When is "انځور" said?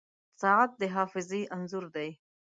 1.55-1.85